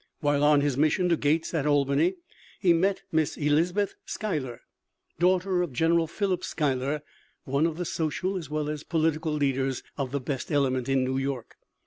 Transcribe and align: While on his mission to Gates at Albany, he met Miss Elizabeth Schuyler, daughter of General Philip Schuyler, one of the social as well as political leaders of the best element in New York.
While 0.19 0.43
on 0.43 0.61
his 0.61 0.77
mission 0.77 1.09
to 1.09 1.15
Gates 1.15 1.53
at 1.53 1.67
Albany, 1.67 2.15
he 2.59 2.73
met 2.73 3.03
Miss 3.11 3.37
Elizabeth 3.37 3.93
Schuyler, 4.03 4.61
daughter 5.19 5.61
of 5.61 5.73
General 5.73 6.07
Philip 6.07 6.43
Schuyler, 6.43 7.03
one 7.43 7.67
of 7.67 7.77
the 7.77 7.85
social 7.85 8.35
as 8.35 8.49
well 8.49 8.67
as 8.67 8.81
political 8.83 9.31
leaders 9.31 9.83
of 9.99 10.09
the 10.11 10.19
best 10.19 10.51
element 10.51 10.89
in 10.89 11.03
New 11.03 11.19
York. 11.19 11.55